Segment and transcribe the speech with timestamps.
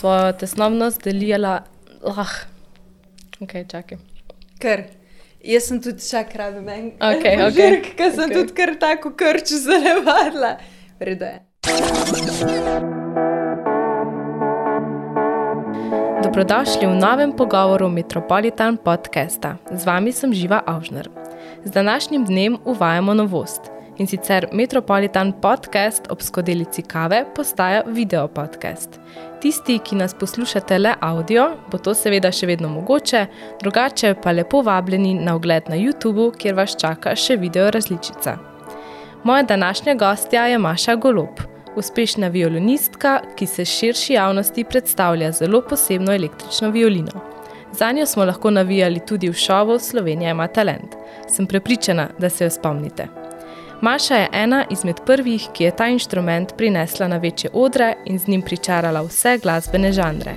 [0.00, 1.60] svojo tesnobnost delila.
[2.04, 2.32] Ah,
[3.40, 3.98] ok, čakaj.
[4.60, 4.84] Ker
[5.44, 8.36] jaz sem tudi čak rabim en Okej, en okej, požirk, ker sem okej.
[8.40, 10.56] tudi kar tako krč zalevadla.
[11.00, 11.38] Vredo je.
[16.24, 19.56] Dobrodošli v novem pogovoru Metropolitan podcasta.
[19.72, 21.08] Z vami sem Živa Avžner.
[21.64, 23.79] Z današnjim dnem uvajamo novost.
[24.00, 28.96] In sicer Metropolitan podcast ob skodelici kave postaja video podcast.
[29.40, 33.26] Tisti, ki nas poslušate le audio, bo to seveda še vedno mogoče,
[33.60, 38.38] drugače pa lepo vabljeni na ogled na YouTubu, kjer vas čaka še video različica.
[39.24, 41.44] Moja današnja gostja je Maša Golob,
[41.76, 47.20] uspešna violinistka, ki se širši javnosti predstavlja zelo posebno električno violino.
[47.76, 50.96] Za njo smo lahko navijali tudi v šovu Slovenija ima talent.
[51.28, 53.19] Sem prepričana, da se jo spomnite.
[53.82, 58.28] Maša je ena izmed prvih, ki je ta inštrument prinesla na večje odre in z
[58.28, 60.34] njim pričarala vse glasbene žanre.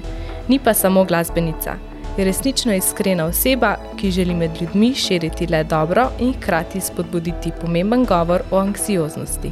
[0.47, 1.75] Ni pa samo glasbenica,
[2.17, 8.05] je resnično iskrena oseba, ki želi med ljudmi širiti le dobro in hkrati spodbuditi pomemben
[8.05, 9.51] govor o anksioznosti.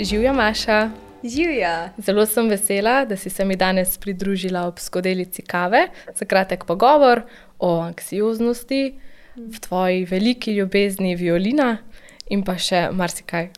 [0.00, 0.90] Živja Maša,
[1.24, 1.88] Živja.
[1.96, 7.22] zelo sem vesela, da si se mi danes pridružila ob skodelici kave za kratek pogovor
[7.58, 8.98] o anksioznosti,
[9.38, 11.76] v tvoji veliki ljubezni violina
[12.30, 13.50] in pa še marsikaj.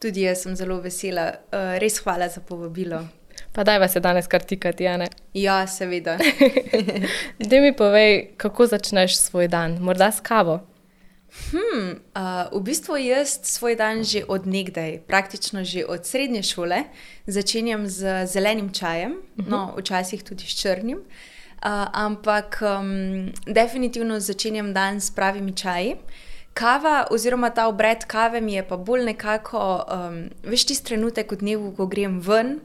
[0.00, 1.28] Tudi jaz sem zelo vesela.
[1.50, 3.02] Uh, res hvala za povabilo.
[3.52, 5.08] Pa daj vas je danes kar tikati, Jane.
[5.34, 6.16] Ja, seveda.
[7.50, 10.60] Dej mi povej, kako začneš svoj dan, morda s kavo.
[11.50, 16.84] Hmm, uh, v bistvu jaz svoj dan že od nekdaj, praktično že od srednje šole,
[17.26, 19.50] začenjam z zelenim čajem, uh -huh.
[19.50, 20.98] no, včasih tudi s črnim.
[20.98, 25.96] Uh, ampak um, definitivno začenjam dan s pravimi čaji.
[26.54, 31.38] Kava, oziroma ta obred kave, mi je pa bolj nekako, um, veš, tisti trenutek v
[31.42, 32.58] dnevu, ko grem ven.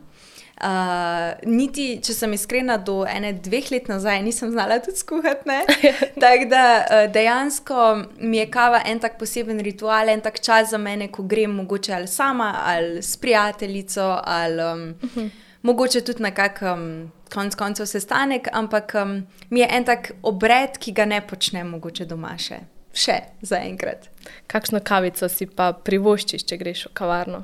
[0.63, 5.57] Uh, niti, če sem iskrena, do ene, dveh let nazaj nisem znala tudi skuhati.
[6.23, 7.79] Tako da uh, dejansko
[8.21, 11.93] mi je kava en tak poseben ritual, en tak čas za mene, ko grem mogoče
[11.93, 15.29] ali sama, ali s prijateljico, ali um, uh -huh.
[15.63, 20.77] Mogoče tudi na kak um, konc koncev sestanek, ampak um, mi je en tak obred,
[20.79, 22.61] ki ga ne počnem mogoče doma še,
[22.93, 24.09] še zaenkrat.
[24.51, 27.43] Kakšno kavico si pa privoščiš, če greš v kavarno?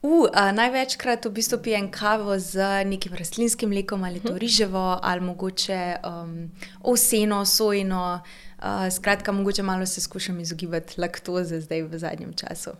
[0.00, 5.20] Uh, a, največkrat v bistvu pijem kavo z nekim rastlinskim mlekom, ali to riževo, ali
[5.20, 6.36] mogoče um,
[6.82, 8.20] ovseno, sojno.
[8.60, 12.76] Uh, skratka, mogoče malo se skušam izogibati laktoze zdaj v zadnjem času.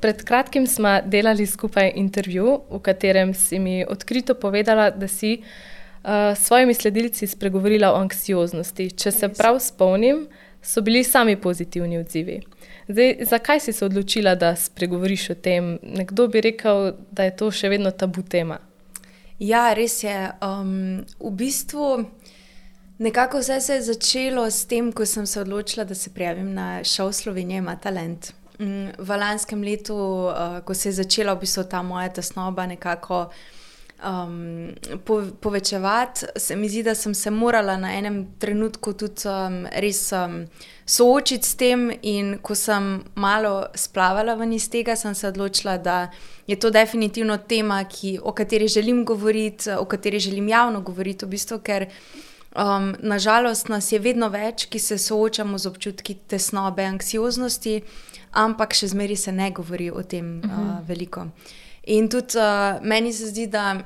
[0.00, 6.34] Pred kratkim smo delali skupaj intervju, v katerem si mi odkrito povedala, da si uh,
[6.36, 8.90] s svojimi sledilci spregovorila o anksioznosti.
[8.90, 10.26] Če se prav spomnim,
[10.64, 12.40] so bili sami pozitivni odzivi.
[12.88, 15.78] Zdaj, zakaj si se odločila, da spregovoriš o tem?
[15.82, 18.58] Nekdo bi rekel, da je to še vedno tabu tema.
[19.38, 20.14] Ja, res je.
[20.44, 22.04] Um, v bistvu
[22.98, 26.84] nekako vse se je začelo s tem, ko sem se odločila, da se prijavim na
[26.84, 28.32] šov Slovenija ima talent.
[28.98, 33.30] V lanskem letu, uh, ko se je začela v bistvu ta moja tesnoba nekako
[34.04, 39.66] um, po, povečevati, se mi zdi, da sem se morala na enem trenutku tudi um,
[39.72, 40.44] res um,
[40.86, 41.90] soočiti s tem.
[42.02, 46.10] In ko sem malo splavala ven iz tega, sem se odločila, da
[46.46, 51.28] je to definitivno tema, ki, o kateri želim govoriti, o kateri želim javno govoriti, v
[51.28, 51.88] bistvu, ker.
[52.54, 57.80] Um, nažalost, nas je vedno več, ki se soočamo z občutki tesnobe, anksioznosti,
[58.30, 61.26] ampak še zmeraj se ne govori o tem uh, veliko.
[61.90, 63.82] In tudi uh, meni se zdi, da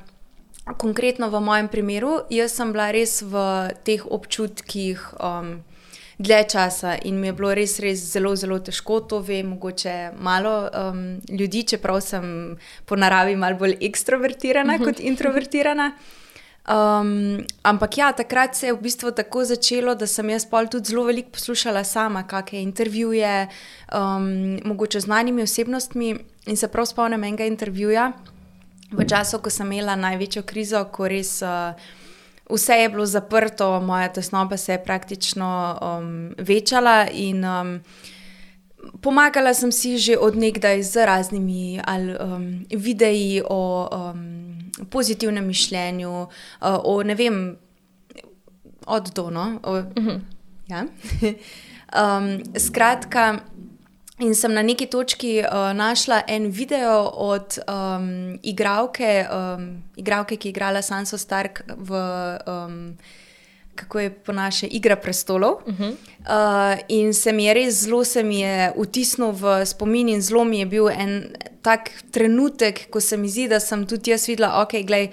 [0.76, 3.40] konkretno v mojem primeru, jaz sem bila res v
[3.88, 5.64] teh občutkih um,
[6.18, 9.00] dlje časa in mi je bilo res, res zelo, zelo težko.
[9.08, 15.92] To ve mogoče malo um, ljudi, čeprav sem po naravi malo bolj ekstrovertirana kot introvertirana.
[16.68, 20.92] Um, ampak ja, takrat se je v bistvu tako začelo, da sem jaz pol tudi
[20.92, 23.48] zelo veliko poslušala sama, kakšne intervjuje,
[23.88, 26.16] um, mogoče znanimi osebnostmi.
[26.46, 28.12] In se prav spomnim enega intervjuja
[28.92, 31.72] v času, ko sem imela največjo krizo, ko res uh,
[32.50, 37.80] vse je bilo zaprto, moja tesnoba se je praktično um, večala in um,
[39.00, 43.88] pomagala sem si že odnegdaj z raznimi ali, um, videi o.
[43.92, 44.47] Um,
[44.90, 46.28] pozitivnem mišljenju, uh,
[46.84, 47.56] o ne vem,
[48.86, 49.60] od dono.
[49.62, 50.20] O, uh -huh.
[50.68, 50.84] ja.
[52.18, 53.38] um, skratka,
[54.18, 60.48] in sem na neki točki uh, našla en video od um, igralke, um, igralke, ki
[60.48, 61.94] je igrala Sanso Stark v
[62.46, 62.96] um,
[63.78, 65.62] kako je po naše, Igra prestolov.
[65.66, 65.90] Uh -huh.
[65.90, 70.44] uh, in se mi je res zelo, se mi je vtisnil v spomin, in zelo
[70.44, 71.24] mi je bil en
[71.62, 75.08] tak trenutek, ko se mi zdi, da sem tudi jaz videla, ok, gledaj,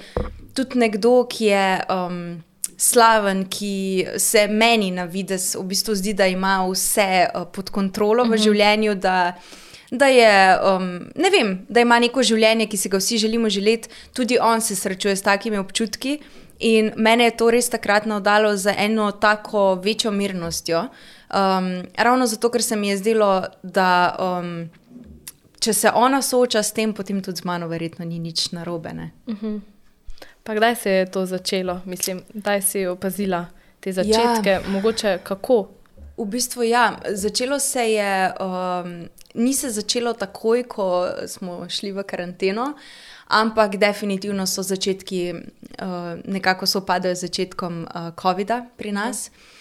[0.54, 1.82] tudi nekdo, ki je.
[1.90, 2.44] Um,
[2.78, 8.24] Slaven, ki se meni na vides v bistvu zdi, da ima vse uh, pod kontrolo
[8.24, 8.32] uh -huh.
[8.32, 8.44] v mhm.
[8.44, 9.34] življenju, da,
[9.92, 14.38] da, je, um, vem, da ima neko življenje, ki si ga vsi želimo živeti, tudi
[14.42, 16.20] on se srečuje s takimi občutki.
[16.60, 20.80] In mene je to res takrat navdalo za eno tako večjo mirnostjo.
[20.80, 24.70] Um, ravno zato, ker se mi je zdelo, da um,
[25.60, 28.90] če se ona sooča s tem, potem tudi z mano, verjetno ni nič narobe.
[28.90, 29.46] Uh mhm.
[29.46, 29.60] -huh.
[30.44, 31.82] Pa kdaj se je to začelo?
[31.86, 33.46] Mislim, da si opazila
[33.80, 34.62] te začetke, ja.
[34.68, 35.68] mogoče kako?
[36.18, 42.04] V bistvu, ja, začelo se je, um, ni se začelo takoj, ko smo šli v
[42.04, 42.74] karanteno,
[43.28, 49.28] ampak definitivno so začetki uh, nekako sopadajo z začetkom uh, COVID-a pri nas.
[49.28, 49.52] Ja.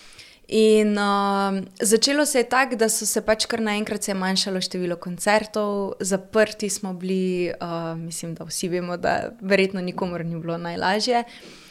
[0.49, 5.95] In uh, začelo se je tako, da so se pač kar naenkrat zmanjšalo število koncertov,
[6.01, 11.25] zaprti smo bili, uh, mislim, da vsi vemo, da verjetno nikomor ni bilo najlažje.
[11.25, 11.64] Uh,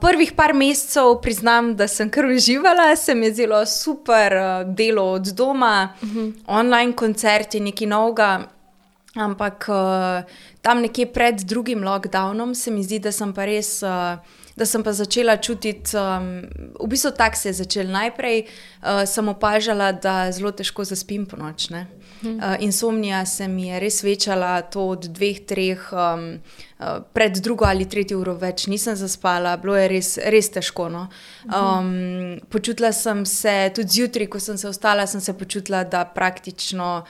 [0.00, 5.02] prvih par mesecev, priznam, da sem kar uživala, se mi je zelo super uh, delo
[5.12, 6.18] od doma, uh mhm.
[6.18, 6.32] -huh.
[6.46, 8.48] online koncerti, nekaj novega.
[9.14, 10.30] Ampak uh,
[10.62, 13.82] tam nekje pred drugim lockdownom se mi zdi, da sem pa res.
[13.82, 14.18] Uh,
[14.56, 16.40] da sem pa začela čutiti, um,
[16.80, 17.90] v bistvu tako se je začel.
[17.92, 21.68] Najprej uh, sem opažala, da zelo težko zaspim po noč.
[22.34, 26.26] Uh, insomnija se mi je res večala, to od dveh, treh, um,
[26.78, 30.88] uh, pred drugo ali tretjo uro več nisem zaspala, bilo je res, res težko.
[30.88, 31.06] No?
[31.46, 37.04] Um, počutila sem se, tudi zjutraj, ko sem se ostala, sem se počutila, da praktično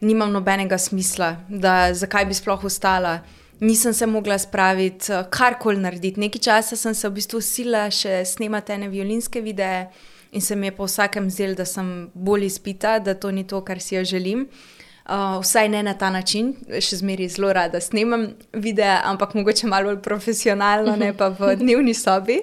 [0.00, 3.20] nimam nobenega smisla, da zakaj bi sploh ostala
[3.60, 6.20] nisem se mogla spraviti, eh, karkoli narediti.
[6.20, 9.88] Nekaj časa sem se v bistvu sila še snemati ene violinske videe
[10.32, 13.60] in se mi je po vsakem zdel, da sem bolj izpita, da to ni to,
[13.64, 14.48] kar si jo želim.
[15.06, 16.50] Uh, vsaj ne na ta način,
[16.82, 21.94] še zmeraj zelo rada snemam videe, ampak mogoče malo bolj profesionalno, ne pa v dnevni
[21.94, 22.40] sobi.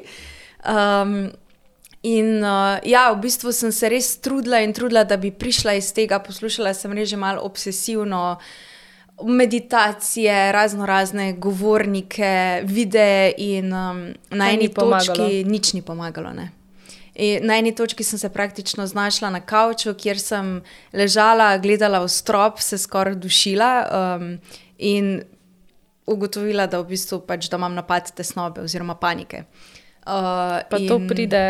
[0.64, 1.34] Um,
[2.08, 5.92] in uh, ja, v bistvu sem se res trudila in trudila, da bi prišla iz
[5.92, 6.22] tega.
[6.24, 8.40] Poslušala sem reže malo obsesivno
[9.28, 16.32] meditacije, razno razne govornike, videe, in um, na eni točki nič ni pomagalo.
[17.16, 20.56] Na eni točki sem se praktično znašla na kavču, kjer sem
[20.94, 24.40] ležala, gledala v strop, se skoraj dušila um,
[24.78, 25.22] in
[26.10, 29.44] ugotovila, da, v bistvu pač, da imam napad tesnobe oziroma panike.
[30.04, 30.88] Uh, pa in...
[30.90, 31.44] to pride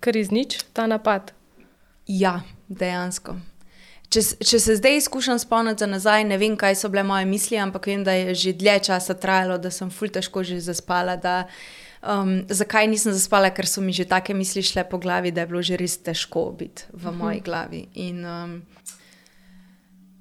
[0.00, 1.32] kar iz nič, ta napad?
[2.08, 3.36] Ja, dejansko.
[4.08, 7.90] Če, če se zdaj izkušam spomniti nazaj, ne vem, kaj so bile moje misli, ampak
[7.90, 11.18] vem, da je že dlje časa trajalo, da sem fulj težko že zaspala.
[11.20, 11.42] Da,
[12.02, 15.46] um, zakaj nisem zaspala, ker so mi že take misli šle po glavi, da je
[15.46, 17.08] bilo že res težko biti v uh mhm.
[17.08, 17.24] -huh.
[17.24, 17.86] moji glavi.
[17.94, 18.62] In, um,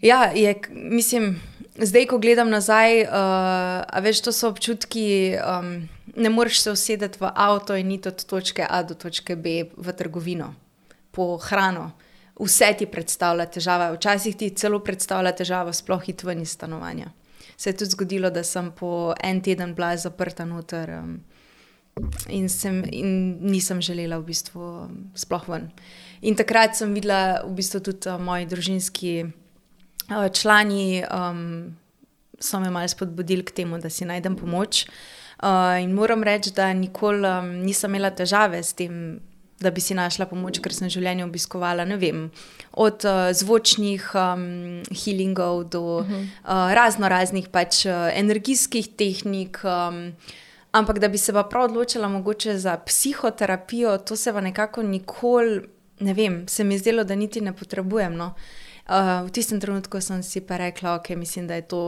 [0.01, 1.41] ja, je, mislim,
[1.77, 5.37] zdaj, ko gledam nazaj, uh, veš, to so občutki.
[5.59, 9.63] Um, ne moreš se usedeti v avto in iti od točke A do točke B
[9.77, 10.55] v trgovino
[11.11, 11.91] po hrano
[12.39, 13.91] vse ti predstavlja težave.
[13.95, 17.11] Včasih ti celo predstavlja težavo, sploh hit ven iz stanovanja.
[17.57, 21.17] Se je tudi zgodilo, da sem po en teden bila zaprta noter um,
[22.29, 25.69] in, sem, in nisem želela v bistvu sploh ven.
[26.21, 31.77] In takrat sem videla v bistvu tudi uh, moji družinski uh, člani, um,
[32.39, 34.85] so me malo spodbudili k temu, da si najdem pomoč.
[35.37, 39.19] Uh, in moram reči, da nikoli um, nisem imela težave s tem
[39.59, 41.85] da bi si našla pomoč, ker sem življenje obiskovala.
[41.97, 42.27] Vem,
[42.77, 44.43] od uh, zvočnih um,
[44.93, 46.25] healingov do uh -huh.
[46.45, 49.59] uh, razno raznih pač, uh, energijskih tehnik.
[49.63, 50.13] Um,
[50.71, 55.61] ampak da bi se pa prav odločila mogoče za psihoterapijo, to se pa nekako nikoli,
[55.99, 58.15] ne vem, se mi zdelo, da niti ne potrebujem.
[58.15, 58.33] No.
[58.87, 61.81] Uh, v tistem trenutku sem si pa rekla, ok, mislim, da je to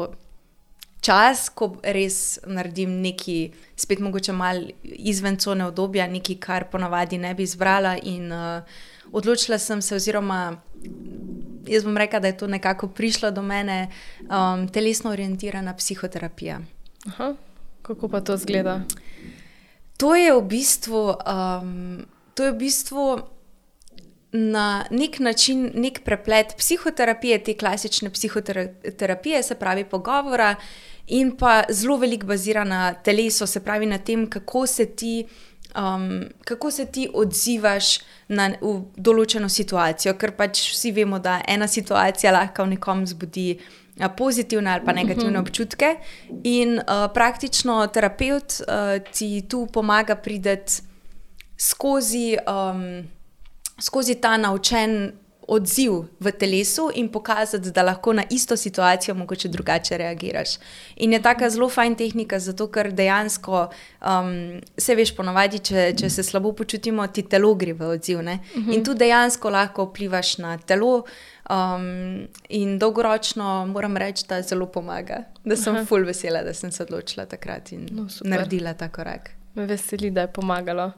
[1.01, 7.33] čas, ko res naredim nekaj, spet mogoče malo izven cone obdobja, nekaj, kar ponavadi ne
[7.35, 7.95] bi izbrala.
[8.03, 8.63] In uh,
[9.11, 10.59] odločila sem se, oziroma
[11.69, 13.87] jaz bom rekla, da je to nekako prišlo do mene,
[14.27, 16.59] um, telesno orientirana psihoterapija.
[17.07, 17.33] Aha,
[17.89, 18.81] kako pa to zgleda?
[19.97, 21.17] To je v bistvu.
[21.25, 22.05] Um,
[22.37, 23.09] to je v bistvu
[24.29, 31.63] Na nek način, nek preplet psihoterapije, te klasične psihoterapije, se pravi pogovora, uh, in pa
[31.69, 35.27] zelo veliko bazira na telesu, se pravi na tem, kako se ti,
[35.77, 38.51] um, kako se ti odzivaš na
[38.95, 40.13] določeno situacijo.
[40.17, 43.49] Ker pač vsi vemo, da ena situacija lahko v nekom zbudi.
[44.17, 45.41] Pozitivne ali pa negativne mhm.
[45.41, 45.95] občutke,
[46.43, 50.57] in uh, praktično terapeut uh, ti tu pomaga priti
[51.57, 53.03] skozi, um,
[53.79, 55.11] skozi ta naučen
[55.49, 60.49] odziv v telesu in pokazati, da lahko na isto situacijo mogoče drugače reagiraš.
[60.95, 66.09] In je taka zelo fajn tehnika, zato ker dejansko um, se veš, ponovadi, če, če
[66.09, 68.19] se slabo počutimo, ti telo gre v odziv.
[68.19, 68.75] Uh -huh.
[68.75, 71.03] In tu dejansko lahko vplivaš na telo.
[71.49, 75.85] Um, in dolgoročno moram reči, da zelo pomaga, da sem Aha.
[75.85, 79.31] full vesela, da sem se odločila takrat in no, naredila ta korak.
[79.55, 80.91] Me veseli, da je pomagalo.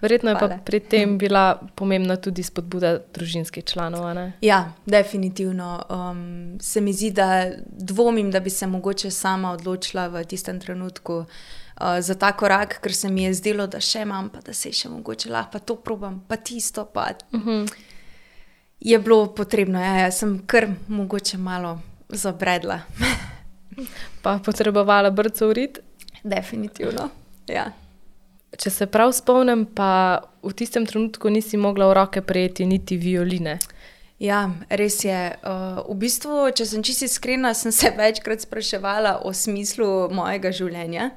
[0.00, 4.32] Verjetno je pa pri tem bila pomembna tudi spodbuda družinskih članov.
[4.40, 5.82] Ja, definitivno.
[5.90, 11.18] Um, se mi zdi, da dvomim, da bi se mogoče sama odločila v tistem trenutku
[11.18, 14.72] uh, za ta korak, ker se mi je zdelo, da še imam, pa da se
[14.72, 16.84] še mogoče lahko to probam, pa tisto.
[16.84, 17.10] Pa.
[17.32, 17.50] Uh mhm.
[17.50, 17.72] -huh.
[18.80, 22.80] Je bilo potrebno, ja, ja sem kar mogoče malo zabredla.
[24.22, 25.78] pa potrebovala brco urit?
[26.22, 27.08] Definitivno.
[27.48, 27.72] Ja.
[28.58, 33.58] Če se prav spomnim, pa v tistem trenutku nisi mogla v roke prejeti niti violine.
[34.18, 35.18] Ja, res je.
[35.46, 41.10] Uh, v bistvu, če sem čisto iskrena, sem se večkrat spraševala o smislu mojega življenja.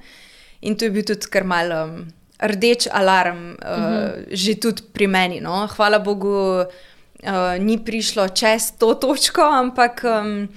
[0.62, 1.96] In to je bil tudi kar mal um,
[2.42, 4.26] rdeč alarm, uh, uh -huh.
[4.30, 5.42] že tudi pri meni.
[5.42, 5.68] No?
[5.68, 6.66] Hvala Bogu, uh,
[7.60, 10.04] ni prišlo čez to točko, ampak.
[10.04, 10.50] Um,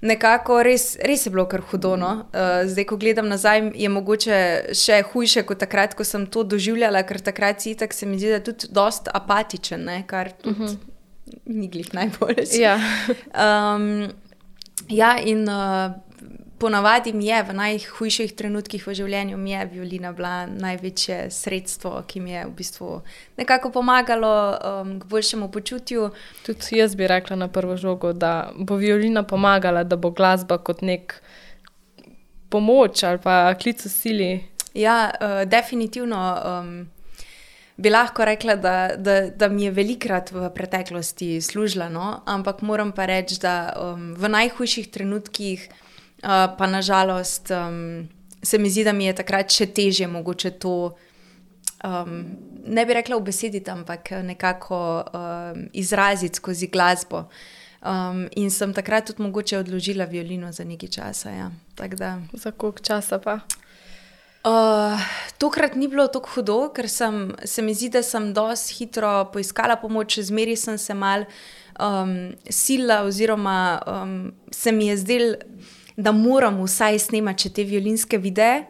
[0.00, 1.94] nekako res, res je bilo kar hudo.
[2.00, 2.12] No?
[2.32, 4.38] Uh, zdaj, ko gledam nazaj, je mogoče
[4.76, 8.32] še hujše kot takrat, ko sem to doživljala, ker takrat si tako se mi zdi,
[8.32, 10.02] da je tudi dosta apatičen, ne?
[10.08, 10.66] kar tudi uh mhm.
[10.66, 11.46] -huh.
[11.46, 12.60] ni glih najboljši.
[12.60, 12.78] Ja.
[13.46, 14.10] um,
[14.88, 15.92] ja, in uh,
[16.60, 22.20] ponavadi mi je v najhujših trenutkih v življenju, mi je violina bila največje sredstvo, ki
[22.20, 22.90] mi je v bistvu
[23.40, 26.10] nekako pomagalo um, k boljšemu počutju.
[26.46, 30.84] Tudi jaz bi rekla na prvo žogo, da bo violina pomagala, da bo glasba kot
[30.84, 31.16] nek
[32.52, 34.30] pomoč ali pa klic v sili.
[34.74, 36.24] Ja, uh, definitivno.
[36.44, 36.72] Um,
[37.80, 42.18] Bi lahko rekla, da, da, da mi je velikrat v preteklosti služila, no?
[42.28, 45.64] ampak moram pa reči, da um, v najhujših trenutkih
[46.20, 48.08] Uh, pa nažalost um,
[48.42, 50.74] se mi zdi, da mi je takrat še težje mogoče to,
[51.84, 52.18] um,
[52.66, 57.24] ne bi rekla v besedi, ampak nekako um, izraziti skozi glasbo.
[57.80, 61.30] Um, in sem takrat tudi mogoče odložila violino za nekaj časa.
[61.32, 61.48] Ja.
[62.36, 63.40] Za koliko časa pa?
[64.44, 65.00] Uh,
[65.38, 69.76] tokrat ni bilo tako hudo, ker sem, se mi zdi, da sem dosti hitro poiskala
[69.76, 71.24] pomoč, zmeri sem se mal
[71.76, 74.14] um, sila, oziroma um,
[74.52, 75.36] se mi je zdelo
[75.96, 78.64] da moram vsaj snemati te violinske videe.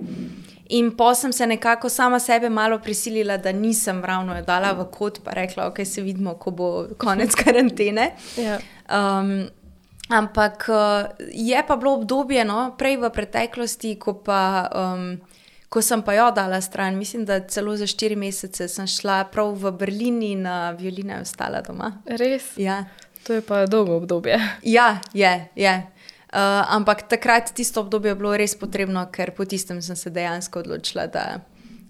[0.70, 5.18] In pa sem se nekako sama sebe malo prisilila, da nisem ravno dala v kot,
[5.24, 8.12] pa rekla, ok, se vidimo, ko bo konec karantene.
[8.38, 8.60] Ja.
[8.86, 9.48] Um,
[10.08, 15.18] ampak uh, je pa bilo obdobje, no, prej v preteklosti, ko, pa, um,
[15.68, 19.50] ko sem pa jo dala stran, mislim, da celo za štiri mesece sem šla prav
[19.58, 21.96] v Berlin in uh, violina je ostala doma.
[22.06, 22.54] Res?
[22.62, 22.84] Ja.
[23.26, 24.38] To je pa dolgo obdobje.
[24.62, 25.48] Ja, je.
[25.54, 25.82] je.
[26.30, 30.60] Uh, ampak takrat tisto obdobje je bilo res potrebno, ker po tistem sem se dejansko
[30.62, 31.40] odločila, da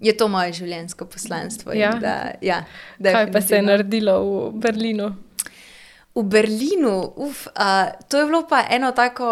[0.01, 1.75] je to moje življenjsko poslanstvo.
[1.77, 1.91] Ja.
[2.01, 2.63] Da, ja,
[2.97, 5.11] Kaj pa se je naredilo v Berlinu?
[6.17, 9.29] V Berlinu, uf, uh, to je bilo pa eno tako,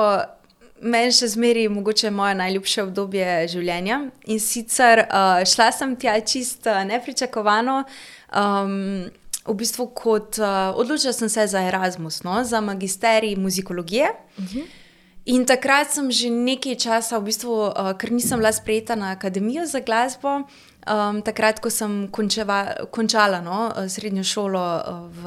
[0.86, 4.04] meni še zmeri, mogoče moje najljubše obdobje življenja.
[4.30, 7.82] In sicer uh, šla sem tja čist uh, nepričakovano.
[8.30, 9.10] Um,
[9.50, 14.12] V bistvu, kot uh, odločila sem se za Erasmus, no, za magisterij muzikologije.
[14.38, 14.60] Uh mhm.
[14.60, 14.89] -huh.
[15.26, 19.68] In takrat sem že nekaj časa, v bistvu, uh, ker nisem bila sprejeta na Akademijo
[19.68, 20.48] za glasbo,
[20.88, 25.22] um, takrat, ko sem končeva, končala no, eh, srednjo šolo uh, v,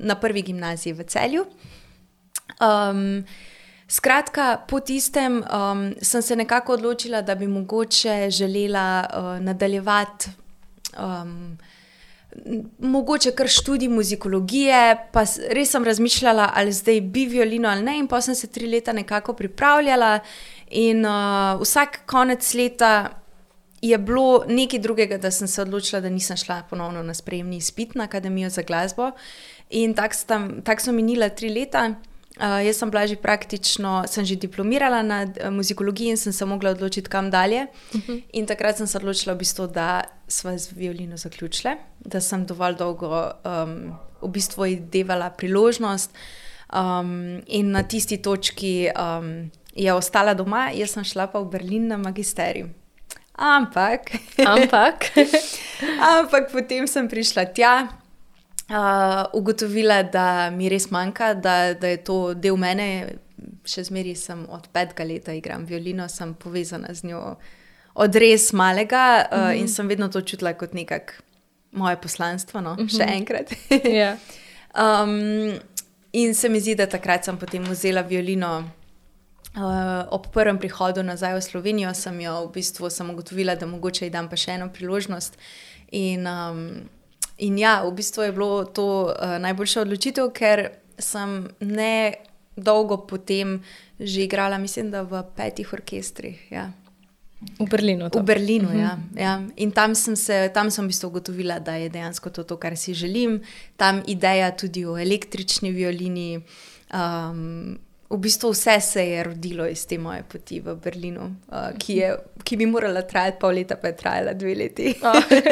[0.00, 1.42] na prvi gimnaziji v celju.
[2.62, 3.26] Um,
[3.90, 10.30] skratka, po tistem um, sem se nekako odločila, da bi mogoče želela uh, nadaljevati.
[10.96, 11.58] Um,
[12.78, 18.06] mogoče kar študij muzikologije, pa res sem razmišljala, ali zdaj bi violino ali ne, in
[18.08, 20.18] pa sem se tri leta nekako pripravljala.
[20.70, 23.10] In uh, vsak konec leta
[23.82, 27.94] je bilo nekaj drugega, da sem se odločila, da nisem šla ponovno na sprejemni izpit
[27.94, 29.10] na Akademijo za glasbo.
[29.70, 30.14] In tako
[30.64, 31.94] tak so minila tri leta.
[32.40, 36.44] Uh, jaz sem bila že praktično, sem že diplomirala na uh, muzikologiji in sem se
[36.48, 37.66] mogla odločiti, kam dalje.
[37.92, 38.12] Uh mhm.
[38.12, 38.22] -huh.
[38.32, 42.76] In takrat sem se odločila, v bistvu, da smo z violino zaključili, da sem dovolj
[42.76, 46.10] dolgo um, v bistvu idevala priložnost.
[46.72, 51.86] Um, in na tisti točki um, je ostala doma, jaz sem šla pa v Berlin
[51.86, 52.64] na magisterij.
[53.34, 54.12] Ampak,
[54.46, 55.08] ampak.
[56.16, 57.88] ampak potem sem prišla tja,
[58.72, 62.88] uh, ugotovila, da mi res manjka, da, da je to del mene.
[63.66, 67.36] Še zmeraj sem od petega leta igram violino, sem povezana z njo
[67.94, 69.60] od res malega uh, mm -hmm.
[69.60, 71.22] in sem vedno to čutila kot nekak
[71.72, 72.72] moje poslanstvo, no?
[72.72, 72.96] uh -huh.
[72.96, 73.50] še enkrat.
[73.70, 74.16] yeah.
[74.74, 75.58] um,
[76.12, 78.64] in se mi zdi, da takrat sem potem vzela violino.
[79.56, 84.10] Uh, ob prvem prihodu nazaj v Slovenijo sem jo v bistvu ugotovila, da mogoče ji
[84.10, 85.38] dam pa še eno priložnost.
[85.90, 86.88] In, um,
[87.42, 90.68] in ja, v bistvu je bilo to uh, najboljša odločitev, ker
[90.98, 92.14] sem ne
[92.56, 93.60] dolgo potem
[94.02, 96.38] že igrala, mislim, da v petih orkestrih.
[96.50, 96.72] Ja.
[97.58, 98.10] V Berlinu.
[98.10, 98.18] To.
[98.18, 98.80] V Berlinu, uh -huh.
[98.80, 99.42] ja, ja.
[99.56, 102.76] In tam sem, se, tam sem v bistvu ugotovila, da je dejansko to, to, kar
[102.76, 103.40] si želim.
[103.76, 106.42] Tam ideja tudi o električni violini.
[106.94, 107.78] Um,
[108.12, 112.10] v bistvu vse se je rodilo iz te moje poti v Berlinu, uh, ki, je,
[112.44, 114.94] ki bi morala trajati pol leta, pa je trajala dve leti.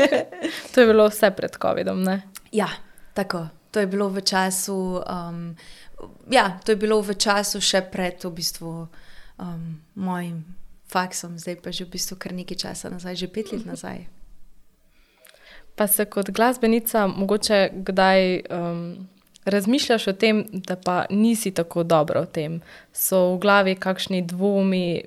[0.75, 2.23] to je bilo vse pred COVID-om, ne?
[2.53, 2.69] Ja,
[3.15, 3.47] tako.
[3.71, 5.01] To je bilo v času.
[5.07, 5.57] Um,
[6.31, 8.73] ja, to je bilo v času še pred v bistvu,
[9.39, 10.43] um, mojim
[10.91, 14.11] faksom, zdaj pa že v bistvu kar nekaj časa nazaj, že pet let nazaj.
[15.79, 19.09] Pa se kot glasbenica mogoče kdaj um,
[19.45, 22.61] razmišljaš o tem, da pa nisi tako dobro v tem?
[22.93, 25.03] So v glavi kakšni dvomi?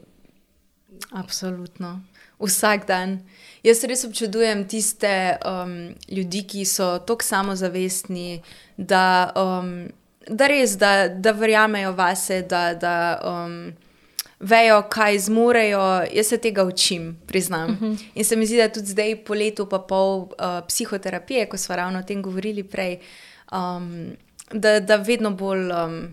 [1.12, 2.02] Absolutno.
[2.40, 3.20] Vsak dan.
[3.64, 8.42] Jaz res občudujem tiste um, ljudi, ki so tako samozavestni,
[8.78, 9.32] da.
[9.36, 9.92] Um,
[10.28, 12.96] da res, da, da verjamejo vase, da, da
[13.28, 13.74] um,
[14.40, 15.84] vejo, kaj zmorejo.
[16.14, 17.70] Jaz se tega učim, priznam.
[17.70, 17.92] Uh mhm.
[17.92, 18.06] -huh.
[18.16, 20.28] In se mi zdi, da tudi zdaj, po letu pa pol uh,
[20.68, 23.00] psihoterapije, ko smo ravno o tem govorili prej,
[23.54, 23.88] um,
[24.52, 25.72] da, da vedno bolj.
[25.72, 26.04] Um,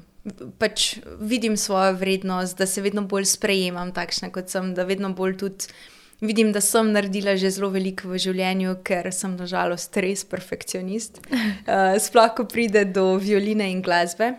[0.61, 5.39] Pač vidim svojo vrednost, da se vedno bolj sprejemam, takšna kot sem, da vedno bolj
[5.41, 5.71] tudi
[6.21, 11.21] vidim, da sem naredila že zelo veliko v življenju, ker sem nažalost res perfekcionist.
[11.71, 14.33] Uh, sploh, ko pride do violine in glasbe.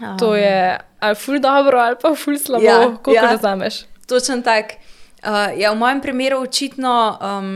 [0.00, 3.82] Um, to je ali ful dobro, ali pa ful slabo, ja, kako ja, razumeš.
[4.08, 4.78] Točno tako.
[5.20, 6.94] Uh, ja, v mojem primeru očitno.
[7.20, 7.50] Um,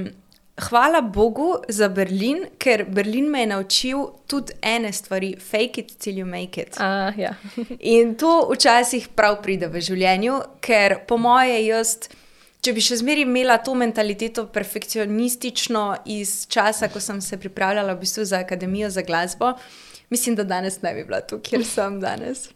[0.55, 6.15] Hvala Bogu za Berlin, ker Berlin me je naučil tudi ene stvari, fake it till
[6.15, 6.77] you make it.
[6.79, 7.35] Uh, ja.
[7.95, 11.97] In to včasih prav pride v življenju, ker po moje jaz
[12.65, 15.85] če bi še zmeraj imela to mentaliteto perfekcionistično
[16.15, 19.53] iz časa, ko sem se pripravljala v bistvu za Akademijo za glasbo,
[20.13, 22.49] mislim, da danes ne bi bila tu, kjer sem danes.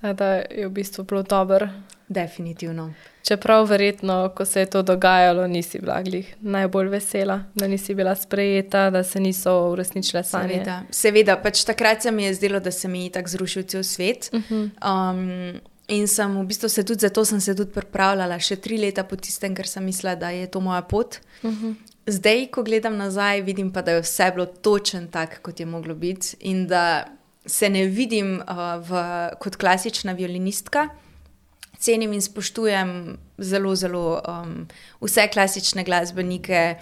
[0.00, 1.68] Da, da je v bistvu bilo dobro.
[2.12, 2.92] Definitivno.
[3.22, 8.14] Čeprav verjetno, ko se je to dogajalo, nisi bila glih najbolj vesela, da nisi bila
[8.14, 10.54] sprejeta, da se niso uresničile sanje.
[10.54, 13.82] Seveda, Seveda pač takrat se mi je zdelo, da se mi je tako zrušil cel
[13.82, 14.30] svet.
[14.32, 14.70] Uh -huh.
[14.82, 19.04] um, In sem v bistvu se tudi zato sem se tudi pripravljala še tri leta
[19.04, 21.18] po tistem, ker sem mislila, da je to moja pot.
[21.42, 21.66] Uh mhm.
[21.66, 21.74] -huh.
[22.06, 25.94] Zdaj, ko gledam nazaj, vidim pa, da je vse bilo točno tako, kot je moglo
[25.94, 27.04] biti, in da
[27.46, 29.02] se ne vidim uh, v,
[29.38, 30.88] kot klasična violinistka.
[31.82, 34.68] Cenim in spoštujem zelo, zelo um,
[35.02, 36.76] vse klasične glasbenike,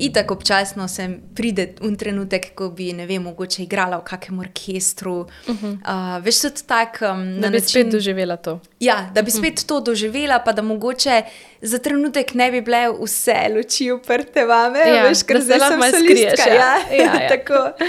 [0.00, 5.26] Itak občasno se pride v trenutek, ko bi, ne vem, mogoče igrala v kakšnem orkestru.
[5.48, 5.72] Uh -huh.
[5.76, 7.04] uh, veš, tudi tako.
[7.04, 8.60] Um, da bi način, spet doživela to.
[8.80, 9.44] Ja, da bi uh mhm.
[9.44, 9.52] -huh.
[9.52, 11.22] spet to doživela, pa da mogoče
[11.62, 15.90] za trenutek ne bi bile vse luči uprte vame, ja, veš, ker zdaj sem se
[15.90, 16.54] skrijala.
[16.54, 17.28] Ja, ja, ja.
[17.32, 17.84] tako.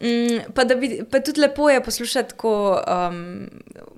[0.00, 3.48] Mm, pa, bi, pa tudi lepo je poslušati, ko um,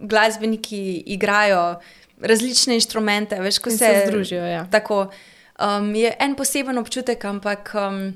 [0.01, 1.81] glasbeniki igrajo
[2.21, 4.45] različne inštrumente, veš, ko se, se združijo.
[4.45, 4.67] Ja.
[4.71, 5.09] Tako,
[5.59, 8.13] um, je en poseben občutek, ampak um,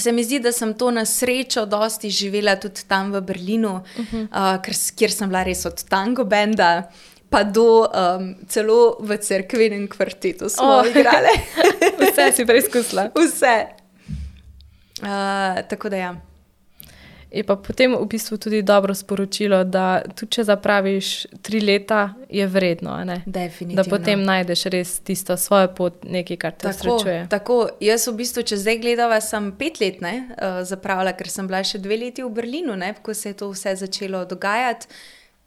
[0.00, 4.12] se mi zdi, da sem to na srečo dosti živela tudi tam v Berlinu, uh
[4.12, 4.22] -huh.
[4.22, 6.90] uh, ker, kjer sem bila res od tango benda.
[7.30, 10.86] Pa do um, celo v crkvenem kvartetu smo oh.
[10.86, 11.32] igrali.
[12.00, 13.08] Vse si preizkusila.
[13.14, 13.66] Vse.
[15.00, 16.31] Uh, tako da ja.
[17.32, 22.44] Je pa potem v bistvu tudi dobro sporočilo, da tudi če zapraviš tri leta, je
[22.46, 22.92] vredno.
[23.24, 27.24] Da potem najdeš res tisto svojo pot, nekaj, kar te srečuje.
[27.32, 31.48] Tako, jaz v bistvu, če zdaj gledava, sem pet let ne, uh, zapravila, ker sem
[31.48, 34.92] bila še dve leti v Berlinu, ne, ko se je to vse začelo dogajati.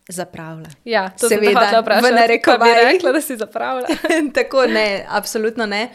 [0.09, 0.69] Zapravila.
[0.85, 2.11] Ja, to se vedno vpraša.
[2.13, 3.93] Ne reko, bi rekla, da si zapravila.
[4.37, 5.87] Tako ne, absolutno ne.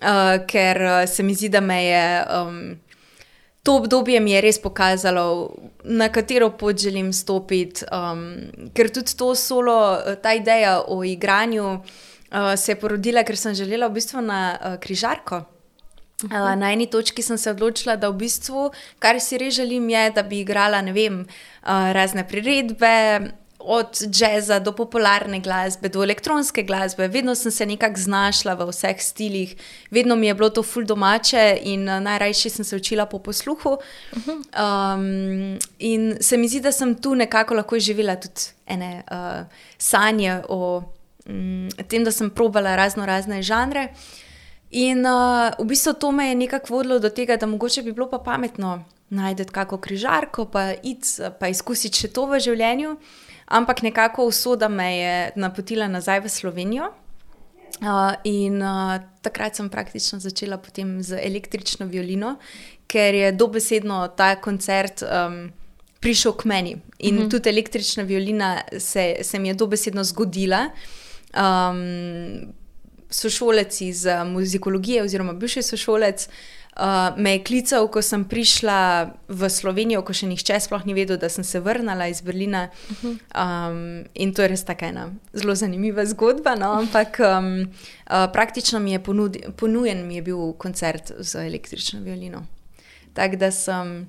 [0.00, 2.02] Uh, ker uh, se mi zdi, da me je.
[2.40, 2.58] Um,
[3.66, 5.50] to obdobje mi je res pokazalo,
[5.82, 7.82] na katero pot želim stopiti.
[7.90, 13.56] Um, ker tudi to solo, ta ideja o igranju uh, se je porodila, ker sem
[13.58, 15.42] želela v bistvu na uh, križarko.
[16.30, 18.70] Uh, na eni točki sem se odločila, da v bistvu,
[19.02, 22.94] kar si res želim, je, da bi igrala vem, uh, razne priredbe,
[23.66, 29.00] od jazza do popularne glasbe, do elektronske glasbe, vedno sem se nekako znašla v vseh
[29.02, 29.56] stilih,
[29.90, 33.76] vedno mi je bilo to ful domače in uh, najrajši sem se učila po posluhu.
[34.56, 39.46] Um, in se mi zdi, da sem tu nekako lahko živela tudi ene uh,
[39.78, 40.82] sanje o
[41.26, 43.88] um, tem, da sem probala razno razne žanre.
[44.70, 48.10] In uh, v bistvu to me je nekako vodilo do tega, da mogoče bi bilo
[48.10, 50.72] pa pametno najti kako križarko, pa,
[51.38, 52.96] pa izkusiti še to v življenju.
[53.46, 56.90] Ampak nekako usoda me je napotila nazaj v Slovenijo.
[57.80, 62.38] Uh, in uh, takrat sem praktično začela potem z električno violino,
[62.88, 65.50] ker je dobesedno ta koncert um,
[66.00, 66.76] prišel k meni.
[66.98, 67.26] In uh mhm.
[67.26, 67.30] -huh.
[67.30, 70.70] tudi električna violina se, se mi je dobesedno zgodila.
[71.36, 72.52] Um,
[73.10, 76.28] sošolec iz muzikologije, oziroma bivši sošolec,
[76.76, 81.18] uh, me je klical, ko sem prišla v Slovenijo, ko še nihče sploh ni vedel,
[81.20, 82.68] da sem se vrnila iz Berlina.
[83.02, 86.56] Um, in to je res tako ena zelo zanimiva zgodba.
[86.58, 86.74] No?
[86.80, 92.44] Ampak um, uh, praktično mi je ponudi, ponujen mi je bil koncert z električno violino.
[93.16, 94.08] Tako da sem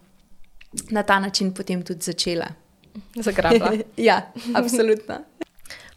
[0.92, 2.48] na ta način potem tudi začela.
[3.16, 3.72] Zagrabila.
[4.10, 4.22] ja,
[4.56, 5.24] absolutno.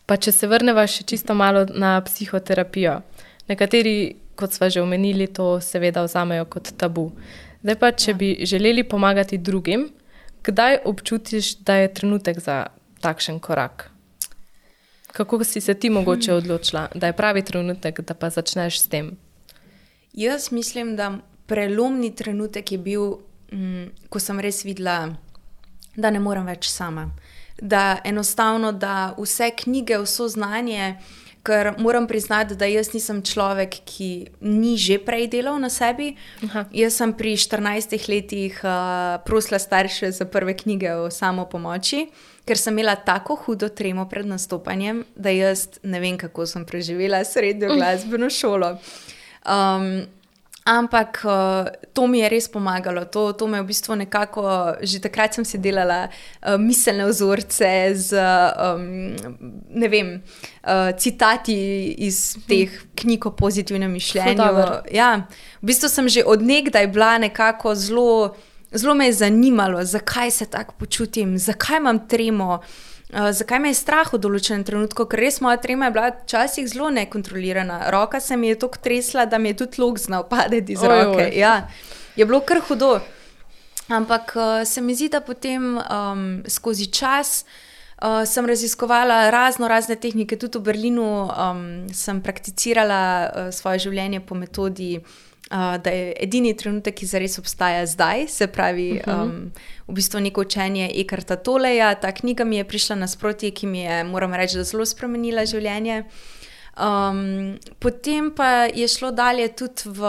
[0.06, 3.00] Pa če se vrnemo še čisto malo na psihoterapijo.
[3.50, 7.10] Nekateri, kot smo že omenili, to seveda vzamejo kot tabu.
[7.62, 8.16] Zdaj pa, če ja.
[8.16, 9.90] bi želeli pomagati drugim,
[10.42, 12.66] kdaj občutiš, da je trenutek za
[13.00, 13.90] takšen korak?
[15.12, 19.16] Kako si se ti mogoče odločila, da je pravi trenutek, da pa začneš s tem?
[20.12, 23.18] Jaz mislim, da prelomni trenutek je bil,
[23.52, 25.10] mm, ko sem res videla,
[25.96, 27.10] da ne morem več sama
[27.60, 30.96] da enostavno da vse knjige, vso znanje.
[31.42, 34.10] Ker moram priznati, da jaz nisem človek, ki
[34.44, 36.12] ni že prej delal na sebi.
[36.44, 36.66] Aha.
[36.72, 42.10] Jaz sem pri 14 letih uh, prosila starše za prve knjige o samopomoči,
[42.44, 47.24] ker sem imela tako hudo tremo pred nastopanjem, da jaz ne vem, kako sem preživela
[47.24, 48.76] srednjo glasbeno šolo.
[49.48, 50.04] Um,
[50.64, 54.42] Ampak uh, to mi je res pomagalo, to, to me je v bistvu nekako,
[54.84, 59.16] že takrat sem si delala uh, miselne vzorce z um,
[59.72, 61.56] vem, uh, citati
[62.04, 64.92] iz teh knjig o pozitivnem mišljenju.
[64.92, 65.24] Ja,
[65.64, 68.36] v bistvu sem že odnegdaj bila nekako zelo,
[68.68, 72.60] zelo me je zanimalo, zakaj se tako počutim, zakaj imam tremo.
[72.60, 76.68] Uh, zakaj me je strah v določenem trenutku, ker res moja trema je bila včasih
[76.70, 77.90] zelo nekontrolirana.
[77.90, 81.30] Roka se mi je tako tresla, da mi je tudi lok znal padeti iz roke.
[81.34, 81.68] Ja,
[82.16, 83.00] je bilo kar hudo.
[83.90, 89.96] Ampak uh, se mi zdi, da potem um, skozi čas uh, sem raziskovala razno razne
[89.98, 95.00] tehnike, tudi v Berlinu um, sem prakticirala uh, svoje življenje po metodi
[95.50, 99.22] da je edini trenutek, ki zares obstaja zdaj, se pravi, uh -huh.
[99.22, 99.52] um,
[99.88, 101.94] v bistvu neko učenje Ekarta Toleja.
[101.94, 106.04] Ta knjiga mi je prišla nasproti, ki mi je, moram reči, zelo spremenila življenje.
[106.78, 110.00] Um, potem pa je šlo dalje tudi v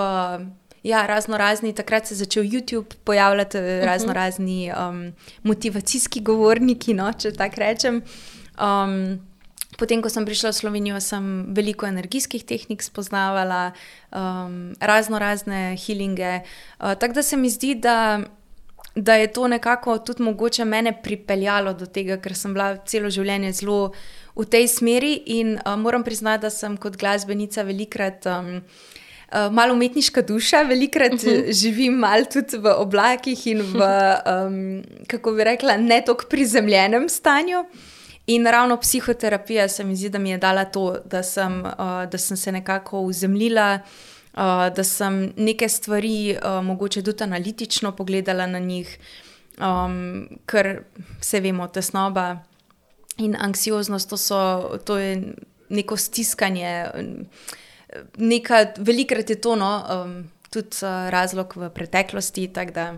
[0.84, 3.86] ja, razno razni, takrat se je začel YouTube pojavljati, uh -huh.
[3.86, 8.02] razno razni um, motivacijski govorniki, no, če tako rečem.
[8.62, 9.31] Um,
[9.80, 13.72] Potem, ko sem prišla v Slovenijo, sem veliko energijskih tehnik spoznavala,
[14.12, 16.44] um, razno razne healinge.
[16.44, 18.20] Uh, tako da se mi zdi, da,
[18.96, 23.54] da je to nekako tudi mogoče mene pripeljalo do tega, ker sem bila celo življenje
[23.64, 23.94] zelo
[24.36, 28.28] v tej smeri in uh, moram priznati, da sem kot glasbenica velikrat.
[28.28, 28.60] Um,
[29.32, 31.54] Uh, malo umetniška duša, velikrat uh -huh.
[31.56, 33.80] živim malo tudi v oblakih in v,
[34.34, 37.60] um, kako bi rekla, ne tako prizemljenem stanju.
[37.60, 42.10] Uh, In ravno psihoterapija se mi zdi, da mi je dala to, da sem, uh,
[42.12, 43.80] da sem se nekako uzemljila,
[44.34, 44.40] uh,
[44.76, 48.98] da sem neke stvari uh, mogoče tudi analitično pogledala na njih,
[49.60, 50.84] um, ker
[51.22, 52.38] se vemo, tesnoba
[53.18, 55.34] in anksioznost, to, so, to je
[55.70, 56.88] neko stiskanje.
[58.18, 62.94] Neka, velikrat je to no, um, tudi uh, razlog v preteklosti, tako da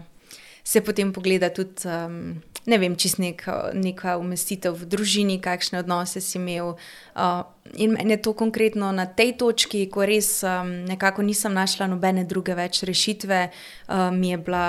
[0.63, 1.84] se potem pogleda tudi.
[1.86, 3.43] Um, ne vem, čist nek,
[3.76, 6.76] neka umestitev v družini, kakšne odnose si imel.
[7.12, 7.43] Uh,
[7.76, 12.23] in meni je to konkretno na tej točki, ko res um, nekako nisem našla nobene
[12.23, 14.67] druge več rešitve, uh, mi, je bila,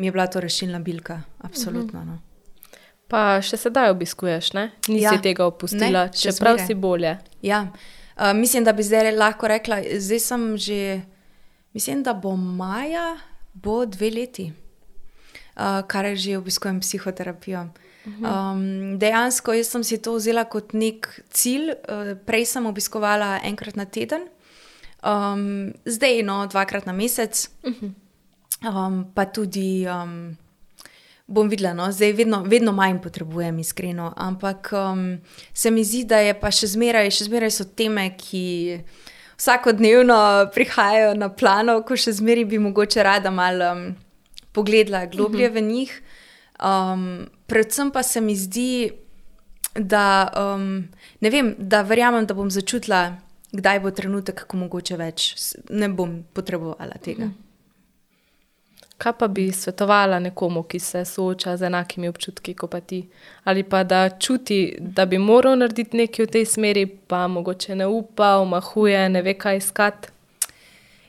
[0.00, 1.20] mi je bila to rešilna bilka.
[1.44, 2.06] Absolutno.
[2.08, 2.18] No.
[3.06, 4.70] Pa še sedaj obiskuješ, ne?
[4.88, 5.20] nisi ja.
[5.22, 7.18] tega opustila, ne, čeprav si bolje.
[7.44, 7.68] Ja.
[8.16, 11.02] Uh, mislim, da bi zdaj lahko rekla, zdaj sem že,
[11.76, 13.18] mislim, da bo maja,
[13.52, 14.54] bo dve leti
[15.56, 17.68] uh, kar že obiskujem psihoterapijo.
[18.06, 21.74] Um, dejansko sem si to vzela kot nek cilj.
[21.90, 24.28] Uh, prej sem obiskovala enkrat na teden,
[25.02, 27.48] um, zdaj no, dvakrat na mesec,
[28.62, 30.36] um, pa tudi um,
[31.26, 34.12] bom videla, no, zdaj vedno, vedno manj potrebujem, iskreno.
[34.16, 35.18] Ampak um,
[35.54, 38.78] se mi zdi, da je pa še zmeraj, še zmeraj so teme, ki
[39.36, 43.74] vsakodnevno prihajajo na plano, ko še zmeraj bi mogoče rada malo.
[43.74, 44.05] Um,
[44.56, 45.58] pogledala globlje uh -huh.
[45.60, 46.02] v njih.
[46.56, 48.90] Um, predvsem pa se mi zdi,
[49.74, 50.88] da, um,
[51.20, 53.16] vem, da verjamem, da bom začutila,
[53.52, 55.34] kdaj bo trenutek, ko mogoče več
[55.70, 57.24] ne bom potrebovala tega.
[57.24, 57.42] Mhm.
[58.96, 63.02] Kaj pa bi svetovala nekomu, ki se sooča z enakimi občutki kot pa ti,
[63.44, 67.86] ali pa da čuti, da bi moral narediti nekaj v tej smeri, pa mogoče ne
[67.86, 70.08] upa, omahuje, ne ve, kaj iskati?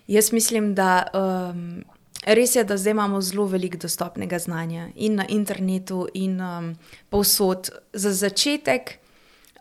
[0.08, 1.84] Jaz mislim, da um,
[2.28, 6.74] res je, da zdaj imamo zelo veliko dostopnega znanja in na internetu, in um,
[7.10, 7.70] povsod.
[7.94, 8.98] Za začetek,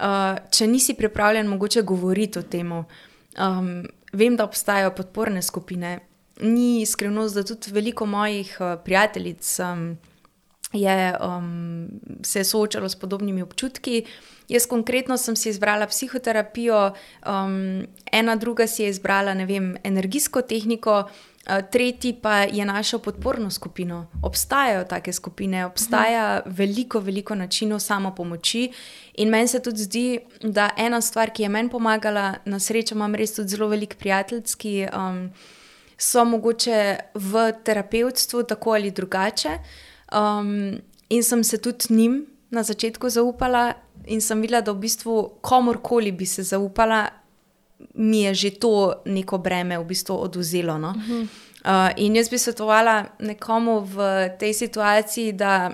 [0.01, 2.73] uh, če nisi pripravljen, mogoče govoriti o tem.
[2.73, 3.71] Um,
[4.13, 5.99] vem, da obstajajo podporne skupine
[6.41, 9.97] ni skrivnost, da tudi veliko mojih uh, prijateljic um,
[10.73, 11.89] je um,
[12.23, 14.05] se soočalo s podobnimi občutki.
[14.49, 16.93] Jaz konkretno sem si izbrala psihoterapijo,
[17.27, 21.05] um, ena druga si je izbrala vem, energijsko tehniko.
[21.47, 24.07] Uh, tretji pa je našel podporno skupino.
[24.23, 26.43] Obstajajo take skupine, obstaja -huh.
[26.47, 28.73] veliko, veliko načinov samo pomoči.
[29.15, 33.15] In meni se tudi zdi, da ena stvar, ki je meni pomagala, na srečo imam
[33.15, 35.31] res tudi zelo veliko prijateljev, ki um,
[35.99, 39.59] so mogoče v terapevtstvu tako ali drugače.
[40.13, 40.79] Um,
[41.09, 43.73] in sem se tudi njim na začetku zaupala,
[44.07, 47.09] in sem videla, da v bistvu komorkoli bi se zaupala,
[47.95, 50.79] mi je že to neko breme v bistvu oduzelo.
[50.79, 50.95] No?
[50.97, 51.23] Uh -huh.
[51.23, 55.73] uh, in jaz bi svetovala nekomu v tej situaciji, da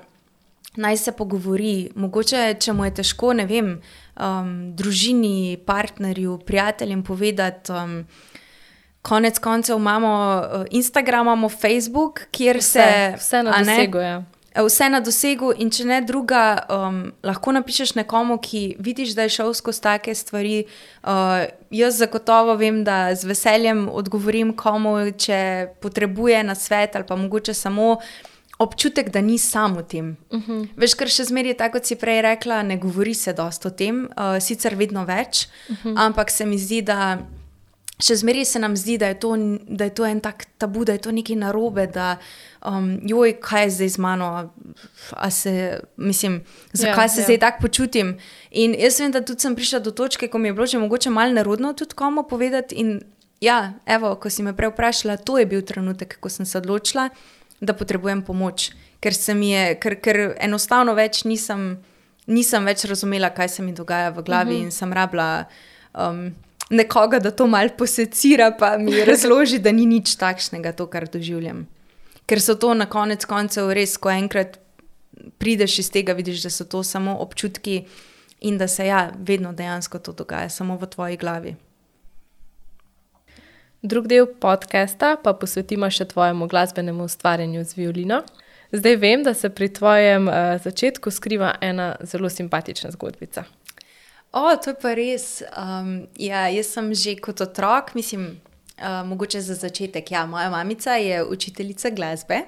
[0.76, 3.80] naj se pogovori, mogoče če mu je težko, ne vem,
[4.20, 7.72] um, družini, partnerju, prijateljem povedati.
[7.72, 8.06] Um,
[9.02, 13.98] konec koncev imamo uh, Instagram, imamo Facebook, kjer vse, se vse na dosegu.
[13.98, 14.22] Ja.
[14.54, 19.36] Vse na dosegu, in če ne druga, um, lahko napišeš nekomu, ki vidiš, da je
[19.38, 20.64] šel skozi take stvari.
[21.02, 27.16] Uh, jaz zagotovo vem, da z veseljem odgovorim komu, če potrebuje na svet ali pa
[27.16, 27.96] mogoče samo
[28.62, 30.16] občutek, da ni sam v tem.
[30.30, 30.52] Uh mhm.
[30.52, 30.68] -huh.
[30.76, 33.70] Veš, kar še zmeraj je tako, kot si prej rekla, ne govori se dosto o
[33.70, 35.88] tem, uh, sicer vedno več, uh mhm.
[35.88, 36.06] -huh.
[36.06, 37.18] ampak se mi zdi, da
[38.02, 39.36] še zmeraj se nam zdi, da je, to,
[39.66, 42.16] da je to en tak tabu, da je to nekaj narobe, da
[42.66, 44.28] um, joj, kaj je zdaj z mano,
[45.30, 45.54] se,
[45.96, 46.40] mislim,
[46.72, 47.24] zakaj ja, se ja.
[47.24, 48.16] zdaj tako počutim.
[48.50, 51.10] In jaz vem, da tudi sem prišla do točke, ko mi je bilo že mogoče
[51.10, 52.74] malo nerodno tudi komu povedati.
[52.74, 53.00] In
[53.40, 57.08] ja, evo, ko si me prej vprašala, to je bil trenutek, ko sem se odločila,
[57.60, 61.76] da potrebujem pomoč, ker, je, ker, ker enostavno več nisem,
[62.26, 64.62] nisem več razumela, kaj se mi dogaja v glavi uh mhm.
[64.62, 64.64] -huh.
[64.64, 65.44] in sem rabila.
[65.94, 66.32] Um,
[66.72, 71.66] nekoga, da to malo posecira, pa mi razloži, da ni nič takšnega, to, kar doživljam.
[72.26, 74.58] Ker so to na konec koncev res, ko enkrat
[75.38, 77.84] prideš iz tega, vidiš, da so to samo občutki
[78.40, 81.54] in da se ja, vedno dejansko to dogaja, samo v tvoji glavi.
[83.82, 88.20] Drugi del podcasta pa posvetimo še tvojemu glasbenemu ustvarjanju z violino.
[88.72, 93.44] Zdaj vem, da se pri tvojem uh, začetku skriva ena zelo simpatična zgodbica.
[94.32, 95.42] O, to je pa res.
[95.52, 98.40] Um, ja, jaz sem že kot otrok, mislim,
[98.80, 100.10] uh, mogoče za začetek.
[100.10, 102.40] Ja, moja mamica je učiteljica glasbe.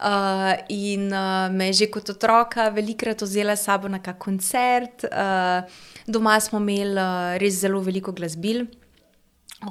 [0.00, 5.04] Uh, in uh, me je že kot otroka velikokrat vzela s sabo na kak koncert.
[5.04, 5.64] Uh,
[6.06, 8.66] doma smo imeli uh, res zelo veliko glasbil,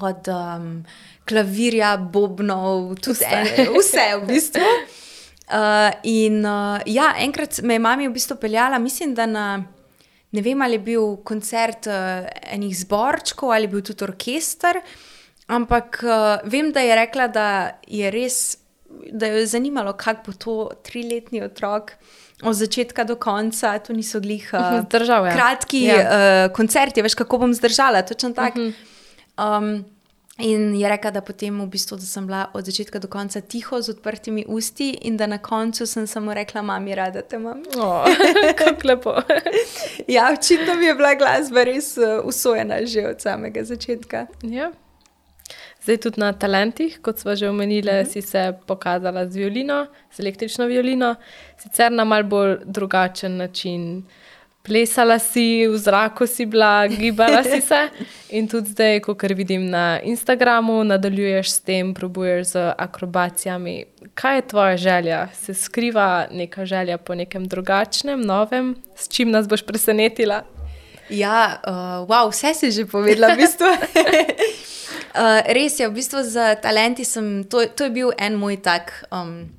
[0.01, 0.83] od um,
[1.25, 3.25] klavirja, bobnov, vse.
[3.25, 4.69] En, vse v bistvu.
[5.49, 9.47] Uh, in uh, ja, enkrat me je mama v bistvu peljala, mislim, da na
[10.31, 14.81] ne vem, ali je bil koncert uh, enih zborčkov ali je bil tudi orkester,
[15.47, 17.47] ampak uh, vem, da je rekla, da
[17.87, 18.57] je res,
[19.11, 21.95] da jo je zanimalo, kako bo to triletni otrok.
[22.39, 24.45] Od začetka do konca, to niso glih.
[24.55, 25.31] Uh, Zdržal je.
[25.35, 25.95] Kratki ja.
[25.99, 28.59] uh, koncerti, veš, kako bom zdržala, točno tako.
[28.59, 28.75] Uh mhm.
[29.37, 29.57] -huh.
[29.57, 29.98] um,
[30.39, 33.82] In je rekla, da, potem, v bistvu, da sem bila od začetka do konca tiho,
[33.82, 37.63] z odprtimi usti, in da na koncu sem samo rekla, mami, rada te imam.
[37.78, 38.08] Oh,
[38.60, 39.15] kako lepo.
[40.15, 44.28] ja, očitno mi je bila glasba res uh, usvojena že od samega začetka.
[44.43, 44.71] Ja.
[45.84, 48.08] Zdaj tudi na talentih, kot smo že omenili, uh mhm.
[48.08, 48.13] -huh.
[48.13, 51.15] si se pokazala z violino, z električno violino,
[51.58, 54.04] sicer na mal bolj drugačen način
[54.69, 57.89] plesala si, v zraku si bila, gibala si se.
[58.38, 63.86] In tudi zdaj, ko vidim na Instagramu, nadaljuješ s tem, probuješ z akrobacijami.
[64.13, 65.27] Kaj je tvoja želja?
[65.34, 70.43] Se skriva neka želja po nekem drugačnem, novem, s čim nas boš presenetila?
[71.10, 73.65] Ja, uh, wow, vse si že povedala, v bistvu.
[73.65, 78.93] uh, res je, v bistvu za talenti sem, to, to je bil en moj tak.
[79.10, 79.49] Um,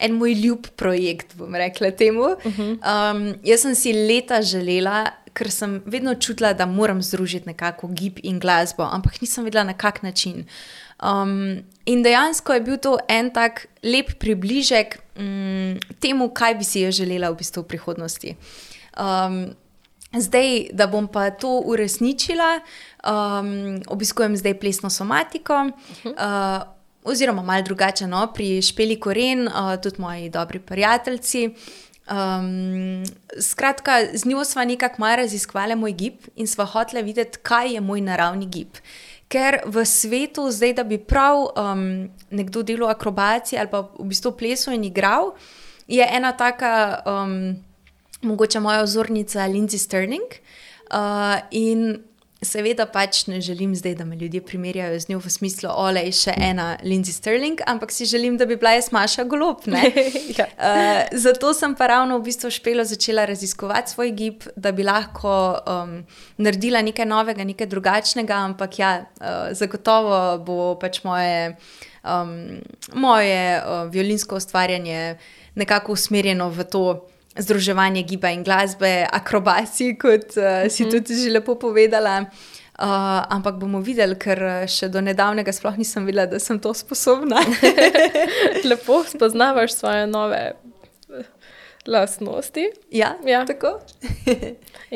[0.00, 2.22] en moj ljub projekt, bom rekla temu.
[2.22, 2.70] Uh -huh.
[2.72, 8.18] um, jaz sem si leta želela, ker sem vedno čutila, da moram združiti nekako gib
[8.22, 10.44] in glasbo, ampak nisem vedela na kak način.
[11.02, 16.80] Um, in dejansko je bil to en tak lep približek um, temu, kaj bi si
[16.80, 18.36] jaz želela v bistvu v prihodnosti.
[18.98, 19.54] Um,
[20.10, 22.60] Zdaj, da bom pa to uresničila,
[23.06, 25.70] um, obiskujem zdaj plesno somatiko.
[26.04, 26.66] Uh,
[27.04, 28.26] oziroma, malo drugače, no?
[28.34, 31.54] pri Špeli Koren, uh, tudi moji dobri prijatelji.
[32.10, 33.04] Um,
[33.40, 37.80] skratka, z njo smo nekako malo raziskovali moj gib in smo hoteli videti, kaj je
[37.80, 38.68] moj naravni gib.
[39.28, 44.32] Ker v svetu, zdaj, da bi prav um, nekdo delal akrobacije ali pa v bistvu
[44.32, 45.34] plesal in igral,
[45.86, 47.02] je ena taka.
[47.06, 47.70] Um,
[48.22, 50.28] mogoče moja ozornica Lindsay Sterling.
[50.90, 52.02] Uh, in
[52.42, 56.12] seveda pač ne želim zdaj, da me ljudje primerjajo z njo v smislu, da je
[56.12, 59.66] še ena Lindsay Sterling, ampak si želim, da bi bila jaz Maša Golop.
[60.38, 60.46] ja.
[60.56, 65.34] uh, zato sem pa ravno v bistvu špelo začela raziskovati svoj gib, da bi lahko
[65.60, 65.94] um,
[66.38, 71.56] naredila nekaj novega, nekaj drugačnega, ampak ja, uh, zagotovo bo pač moje.
[72.00, 72.62] Um,
[72.96, 75.18] moje uh, violinsko ustvarjanje
[75.60, 76.84] nekako usmerjeno v to,
[77.38, 80.90] združevanje giba in glasbe, akrobacij, kot uh, si mhm.
[80.90, 82.24] tudi že lepo povedala.
[82.80, 86.72] Uh, ampak bomo videli, ker eh, še do nedavnega sploh nisem videla, da sem to
[86.72, 87.42] sposobna.
[88.70, 90.40] lepo spoznavaš svoje nove
[91.84, 92.70] lastnosti.
[92.88, 93.44] Ja, ja.
[93.44, 93.80] tako.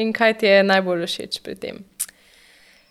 [0.01, 1.85] in kaj ti je najbolj všeč pri tem?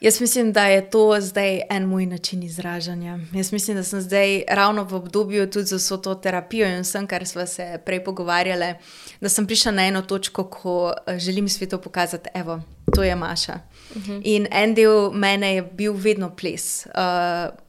[0.03, 3.19] Jaz mislim, da je to zdaj en moj način izražanja.
[3.33, 7.07] Jaz mislim, da sem zdaj ravno v obdobju tudi za vso to terapijo in vsem,
[7.07, 8.73] kar smo se prej pogovarjali,
[9.21, 12.59] da sem prišla na eno točko, ko eh, želim svetu pokazati, evo,
[12.95, 13.59] to je Maša.
[13.89, 14.11] Uh mhm.
[14.11, 14.21] -huh.
[14.23, 16.85] In en del mene je bil vedno ples.
[16.85, 16.91] Uh,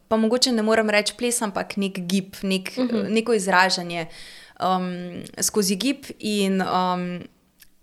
[0.08, 2.96] pa mogoče ne morem reči ples, ampak nek gib, nek, uh mhm.
[2.96, 3.08] -huh.
[3.08, 4.06] neko izražanje
[4.60, 6.04] um, skozi gib.
[6.18, 7.22] In um,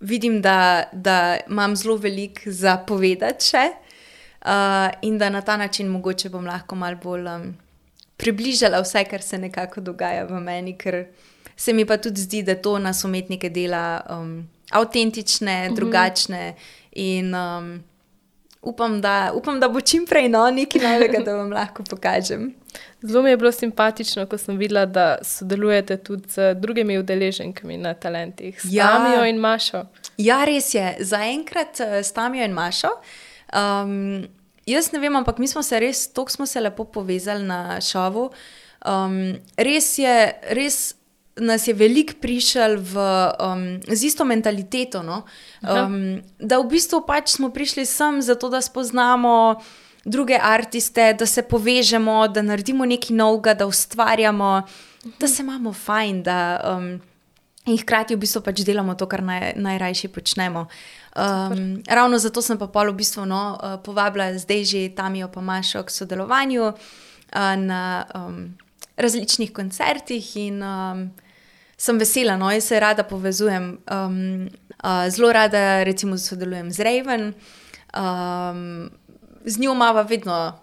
[0.00, 3.81] vidim, da, da imam zelo veliko za povedati še.
[4.42, 7.54] Uh, in da na ta način mogoče bom lahko malo bolj um,
[8.16, 11.04] približala vse, kar se nekako dogaja v meni, ker
[11.56, 15.76] se mi pa tudi zdi, da to nas umetnike dela um, avtentične, mm -hmm.
[15.76, 16.54] drugačne.
[16.92, 17.82] In um,
[18.62, 22.54] upam, da, upam, da bo čim prej no, nekaj novega, da vam lahko pokažem.
[23.02, 27.94] Zelo mi je bilo simpatično, ko sem videla, da sodelujete tudi z drugimi udeleženkami na
[27.94, 28.86] talentih, s ja.
[28.86, 29.84] Tamijo in Mašo.
[30.16, 30.96] Ja, res je.
[31.00, 32.88] Zaenkrat uh, s Tamijo in Mašo.
[33.52, 34.24] Um,
[34.66, 38.30] jaz ne vem, ampak mi smo se res, tako smo se lepo povezali na šovu.
[38.86, 40.16] Um, res je,
[40.56, 40.94] res
[41.36, 42.96] nas je veliko prišel v,
[43.40, 45.02] um, z isto mentaliteto.
[45.02, 45.22] No?
[45.64, 49.60] Um, da v bistvu pač smo prišli sem zato, da spoznamo
[50.04, 54.62] druge artiste, da se povežemo, da naredimo nekaj novega, da ustvarjamo,
[55.18, 56.22] da se imamo fajn.
[56.22, 56.40] Da,
[56.76, 57.00] um,
[57.62, 60.66] In hkrati v bistvu pač delamo to, kar naj, najrajši počnemo.
[61.14, 65.38] Um, ravno zato sem pa pol v bistvu no, uh, povabila zdaj že Tamijo pa
[65.38, 68.58] Mašo k sodelovanju uh, na um,
[68.98, 71.12] različnih koncertih in um,
[71.78, 73.78] sem vesela, no, jaz se rada povezujem.
[73.86, 74.50] Um,
[74.82, 77.34] uh, zelo rada recimo sodelujem z Raven,
[77.94, 78.90] um,
[79.44, 80.58] z njo imamo vedno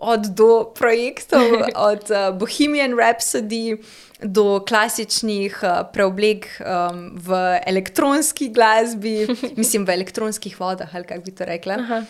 [0.00, 1.42] od do projektov,
[1.90, 3.76] od uh, Bohemian Rhapsody
[4.22, 9.26] do klasičnih uh, preoblek um, v elektronski glasbi,
[9.60, 12.02] mislim v elektronskih vodah, ali kako bi to rekla.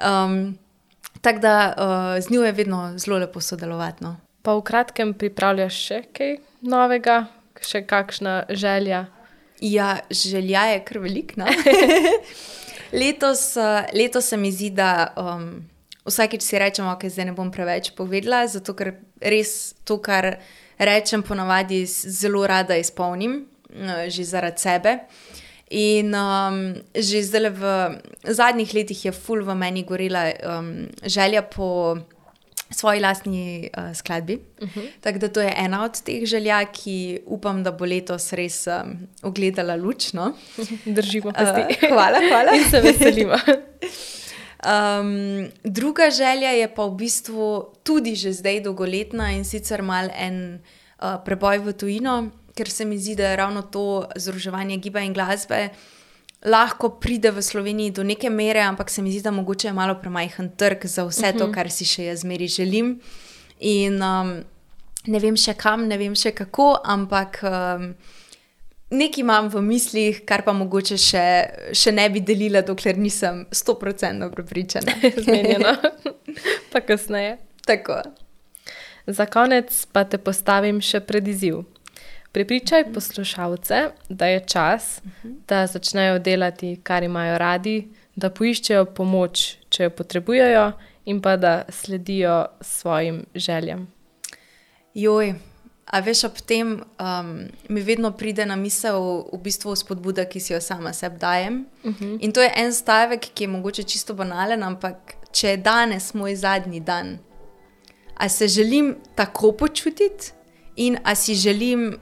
[0.00, 0.58] Um,
[1.24, 4.04] Tako da uh, z njo je vedno zelo lepo sodelovati.
[4.04, 4.16] No.
[4.42, 7.14] Pa v kratkem pripravljaš še kaj novega,
[7.64, 9.06] še kakšna želja?
[9.64, 11.48] Ja, želja je kar velika.
[13.00, 15.64] letos, uh, letos se mi zdi, da um,
[16.04, 20.38] vsakeč si rečemo, da okay, zdaj ne bom preveč povedala, zato ker res to, kar
[20.78, 24.98] rečem, ponavadi zelo rada izpolnim, uh, že zaradi sebe.
[25.74, 27.64] In um, že zdaj v
[28.28, 31.96] zadnjih letih je ful v meni gorela um, želja po
[32.70, 34.38] svoji lastni uh, skladbi.
[34.60, 34.80] Uh mhm.
[34.80, 34.88] -huh.
[35.00, 39.08] Tako da to je ena od teh želja, ki upam, da bo letos res um,
[39.22, 40.12] ogledala luč.
[40.12, 40.32] No?
[40.84, 41.62] Držimo pa zdaj.
[41.62, 42.52] Uh, hvala, hvala.
[42.56, 43.34] In se veselimo.
[44.64, 50.60] Um, druga želja je pa v bistvu tudi že zdaj dolgoletna in sicer mal en
[51.00, 55.12] uh, preboj v tujino, ker se mi zdi, da je ravno to združevanje giba in
[55.12, 55.68] glasbe
[56.44, 59.94] lahko pride v Sloveniji do neke mere, ampak se mi zdi, da mogoče je malo
[60.00, 61.52] premajhen trg za vse to, mhm.
[61.52, 63.00] kar si še jaz zmeri želim.
[63.60, 64.34] In um,
[65.06, 67.40] ne vem še kam, ne vem še kako, ampak.
[67.44, 67.94] Um,
[68.90, 71.24] Nekaj imam v mislih, kar pa mogoče še,
[71.72, 74.96] še ne bi delila, dokler nisem 100% prepričana.
[75.24, 75.72] Zmenjeno,
[76.72, 77.38] pa kasneje.
[77.64, 78.02] Tako.
[79.06, 81.62] Za konec pa te postavim še pred izziv.
[82.34, 84.98] Pripričaj poslušalce, da je čas,
[85.48, 87.76] da začnejo delati, kar imajo radi,
[88.16, 90.64] da poiščejo pomoč, če jo potrebujejo,
[91.06, 93.86] in pa da sledijo svojim željam.
[94.94, 95.34] Joj,
[95.94, 97.28] A veš, ob tem um,
[97.70, 101.66] mi vedno pride na misel v bistvu spodbuda, ki si jo sama sebi dajem.
[101.84, 102.16] Uh -huh.
[102.20, 106.36] In to je en stavek, ki je mogoče čisto banalen, ampak če je danes moj
[106.36, 107.18] zadnji dan,
[108.14, 110.32] a se želim tako počutiti
[110.76, 111.98] in a si želim,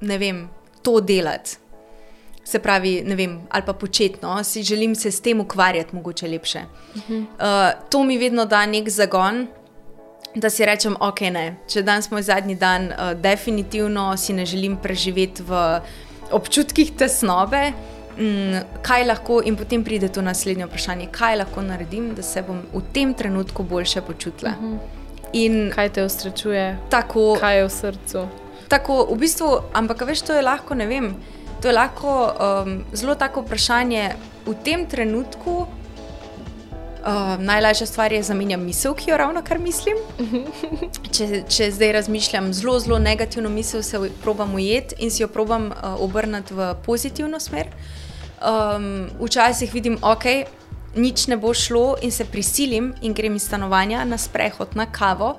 [0.00, 0.48] ne vem,
[0.82, 1.56] to delati.
[2.44, 6.60] Se pravi, ne vem, ali pa početno, si želim se s tem ukvarjati, mogoče lepše.
[6.94, 7.20] Uh -huh.
[7.20, 9.46] uh, to mi vedno da nek zagon
[10.36, 11.44] da si rečem, ok, ne.
[11.68, 15.60] Če danes moj zadnji dan, uh, definitivno si ne želim preživeti v
[16.36, 17.70] občutkih tesnobe.
[18.16, 22.62] Mm, kaj lahko, in potem pride to naslednje vprašanje, kaj lahko naredim, da se bom
[22.72, 24.54] v tem trenutku boljše počutila.
[24.56, 24.74] Uh mhm.
[24.74, 24.78] -huh.
[25.32, 26.78] in, kaj te ustrečuje?
[26.90, 28.28] Tako, kaj je v srcu?
[28.68, 31.14] Tako, v bistvu, ampak veš, to je lahko, ne vem.
[31.62, 32.32] To je lahko
[32.64, 34.12] um, zelo tako vprašanje
[34.46, 35.66] v tem trenutku,
[37.06, 39.96] Uh, najlažja stvar je zamenjati misel, ki jo ravno kar mislim.
[41.14, 45.68] če, če zdaj razmišljam zelo, zelo negativno misel, se probujem ujeti in si jo probujem
[45.70, 47.70] uh, obrniti v pozitivno smer.
[48.42, 50.24] Um, včasih vidim, ok,
[50.96, 55.36] nič ne bo šlo in se prisilim in grem iz stanovanja na sprehod, na kavo.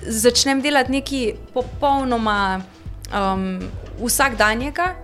[0.00, 2.62] Začnem delati nekaj popolnoma
[3.12, 3.58] um,
[4.00, 4.94] vsakdanjega,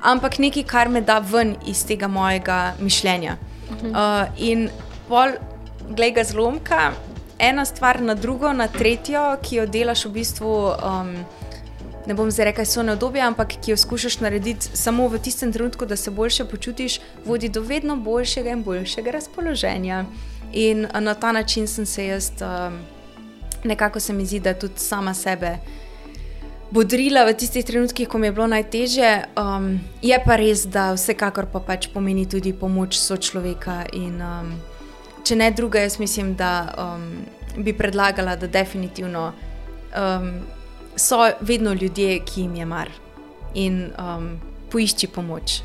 [0.00, 3.36] ampak nekaj, kar me da ven iz tega mojega mišljenja.
[3.82, 4.70] Uh, in
[5.08, 5.36] pol
[5.88, 6.92] glej ga zlomka,
[7.38, 10.54] ena stvar na drugo, na tretjo, ki jo delaš v bistvu.
[10.82, 11.18] Um,
[12.06, 15.50] Ne bom zdaj rekel, da so neodobje, ampak ki jo skušaš narediti samo v tistem
[15.52, 20.04] trenutku, da se boljše počutiš, vodi do vedno boljšega in boljšega razpoloženja.
[20.52, 22.78] In na ta način sem se jaz, um,
[23.64, 25.58] nekako se mi zdi, da tudi sama sebe
[26.70, 29.10] bodrila v tistih trenutkih, ko mi je bilo najtežje.
[29.36, 34.54] Um, je pa res, da vsekakor pa pač pomeni tudi pomoč sočloveka in um,
[35.26, 37.08] če ne druga, jaz mislim, da um,
[37.56, 40.30] bi predlagala, da definitivno um,
[40.96, 42.90] so vedno ljudje, ki jim je mar
[43.54, 44.30] in um,
[44.70, 45.60] poišči pomoč.